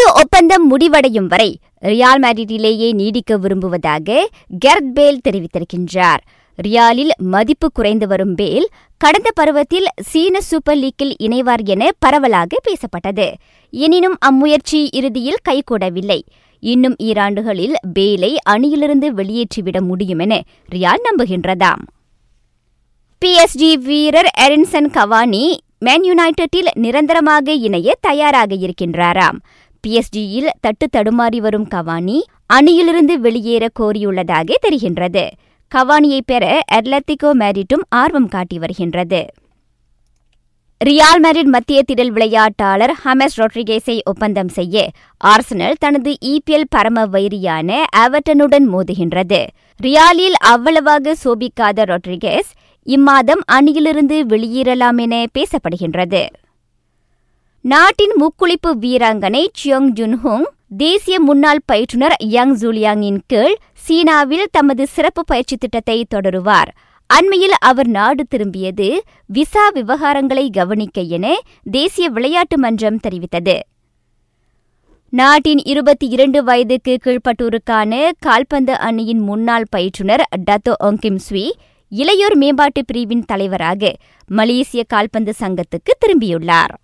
தனது 0.00 0.20
ஒப்பந்தம் 0.20 0.66
முடிவடையும் 0.66 1.26
வரை 1.26 1.58
ரியால் 1.82 2.20
மேட்ரிட்டிலேயே 2.22 2.92
நீடிக்க 2.92 3.36
விரும்புவதாக 3.36 4.28
கெர்த் 4.58 4.94
பேல் 4.94 5.20
தெரிவித்திருக்கின்றார். 5.28 6.22
ரியாலில் 6.62 7.12
மதிப்பு 7.16 7.68
குறைந்து 7.72 8.06
வரும் 8.06 8.34
பேல் 8.34 8.68
கடந்த 8.96 9.30
பருவத்தில் 9.34 9.88
சீன 10.02 10.40
சூப்பர் 10.40 10.76
லீக்கில் 10.76 11.14
இணைவார் 11.18 11.64
என 11.64 11.90
பரவலாக 11.98 12.56
பேசப்பட்டது. 12.68 13.26
எனினும் 13.70 14.16
அம்முயற்சி 14.20 14.88
இறுதியில் 14.92 15.44
கைகூடவில்லை. 15.48 16.20
இன்னும் 16.60 16.96
ஈராண்டுகளில் 16.98 17.76
பேலை 17.94 18.36
அணியிலிருந்து 18.50 19.10
வெளியேற்றிவிட 19.12 19.80
முடியும் 19.80 20.18
என 20.18 20.42
ரியால் 20.74 21.06
நம்புகின்றதாம். 21.08 21.82
பிஎஸ்டி 23.22 23.72
வீரர் 23.88 24.30
எரின்சன் 24.40 24.90
கவானி 24.90 25.44
மேன் 25.78 26.02
யுனைடெட்டில் 26.02 26.70
நிரந்தரமாக 26.74 27.52
இணைய 27.66 27.94
தயாராக 28.00 28.54
இருக்கின்றாராம். 28.54 29.38
பிஎஸ்ஜியில் 29.86 30.48
தட்டு 30.60 30.88
தடுமாறி 30.96 31.36
வரும் 31.36 31.68
கவானி 31.74 32.20
அணியிலிருந்து 32.46 33.20
வெளியேற 33.20 33.68
கோரியுள்ளதாக 33.80 34.52
தெரிகின்றது. 34.68 35.28
கவானியை 35.74 36.20
பெற 36.26 36.60
அட்லத்திகோ 36.72 37.30
மேரிட்டும் 37.34 37.84
ஆர்வம் 37.88 38.28
காட்டி 38.28 38.58
வருகின்றது. 38.58 39.26
ரியால் 40.84 41.22
மேரிட் 41.22 41.50
மத்திய 41.54 41.82
திடல் 41.92 42.10
விளையாட்டாளர் 42.10 42.92
ஹமெஸ் 43.04 43.36
ரொட்ரிகேஸை 43.36 43.98
ஒப்பந்தம் 44.04 44.48
செய்ய 44.48 44.90
ஆர்சனல் 45.24 45.72
தனது 45.78 46.16
இபிஎல் 46.24 46.68
பரம 46.68 47.06
வைரியான 47.06 47.82
அவர்டனுடன் 47.96 48.66
மோதுகின்றது. 48.74 49.46
ரியாலில் 49.82 50.38
அவ்வளவாக 50.40 51.14
சோபிக்காத 51.24 51.84
ரொட்ரிகேஸ் 51.84 52.50
இம்மாதம் 52.86 53.42
அணியிலிருந்து 53.46 54.24
வெளியேறலாம் 54.24 54.96
என 54.96 55.24
பேசப்படுகின்றது. 55.38 56.26
நாட்டின் 57.64 58.12
முக்குளிப்பு 58.20 58.70
வீராங்கனை 58.82 59.46
சியோங் 59.58 59.88
ஜுன்ஹோங் 59.98 60.44
தேசிய 60.76 61.20
முன்னாள் 61.20 61.60
பயிற்றுனர் 61.72 62.14
யங் 62.18 62.54
ஜூலியாங்கின் 62.56 63.18
கீழ் 63.26 63.56
சீனாவில் 63.74 64.46
தமது 64.50 64.86
சிறப்பு 64.86 65.24
பயிற்சி 65.24 65.56
திட்டத்தை 65.56 66.04
தொடருவார். 66.08 66.70
அண்மையில் 67.06 67.56
அவர் 67.60 67.86
நாடு 67.86 68.24
திரும்பியது 68.30 68.88
விசா 69.26 69.70
விவகாரங்களை 69.74 70.50
கவனிக்க 70.50 71.00
என 71.00 71.36
தேசிய 71.70 72.08
விளையாட்டு 72.08 72.58
மன்றம் 72.58 73.00
தெரிவித்தது. 73.08 73.56
நாட்டின் 75.08 75.62
இருபத்தி 75.64 76.08
இரண்டு 76.08 76.42
வயதுக்கு 76.44 76.96
கீழ்ப்பட்டோருக்கான 77.04 78.10
கால்பந்து 78.18 78.78
அணியின் 78.78 79.20
முன்னாள் 79.20 79.70
பயிற்றுனர் 79.76 80.22
டத்தோ 80.50 80.74
ஒங்கிம் 80.84 81.22
ஸ்வி 81.28 81.50
இளையோர் 81.92 82.34
மேம்பாட்டு 82.34 82.84
பிரிவின் 82.84 83.24
தலைவராக 83.24 83.92
மலேசிய 84.26 84.82
கால்பந்து 84.88 85.34
சங்கத்துக்கு 85.40 85.94
திரும்பியுள்ளார். 86.04 86.74